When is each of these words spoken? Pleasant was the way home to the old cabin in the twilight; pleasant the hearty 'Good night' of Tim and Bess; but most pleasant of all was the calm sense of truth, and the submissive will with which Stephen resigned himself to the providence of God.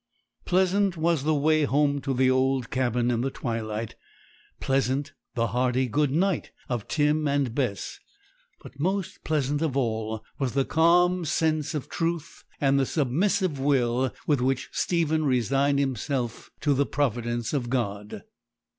Pleasant 0.45 0.97
was 0.97 1.25
the 1.25 1.35
way 1.35 1.63
home 1.63 2.01
to 2.01 2.11
the 2.15 2.31
old 2.31 2.71
cabin 2.71 3.11
in 3.11 3.21
the 3.21 3.29
twilight; 3.29 3.93
pleasant 4.59 5.13
the 5.35 5.45
hearty 5.49 5.85
'Good 5.87 6.09
night' 6.09 6.49
of 6.67 6.87
Tim 6.87 7.27
and 7.27 7.53
Bess; 7.53 7.99
but 8.63 8.79
most 8.79 9.23
pleasant 9.23 9.61
of 9.61 9.77
all 9.77 10.23
was 10.39 10.53
the 10.55 10.65
calm 10.65 11.23
sense 11.23 11.75
of 11.75 11.87
truth, 11.87 12.43
and 12.59 12.79
the 12.79 12.85
submissive 12.87 13.59
will 13.59 14.11
with 14.25 14.41
which 14.41 14.69
Stephen 14.71 15.23
resigned 15.23 15.77
himself 15.77 16.49
to 16.61 16.73
the 16.73 16.87
providence 16.87 17.53
of 17.53 17.69
God. 17.69 18.23